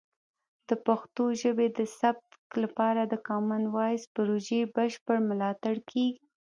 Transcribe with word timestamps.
د 0.69 0.71
پښتو 0.85 1.23
ژبې 1.41 1.67
د 1.77 1.79
ثبت 1.99 2.33
لپاره 2.63 3.01
د 3.05 3.13
کامن 3.27 3.63
وایس 3.75 4.03
پروژې 4.15 4.61
بشپړ 4.75 5.17
ملاتړ 5.29 5.75
کیږي. 5.89 6.19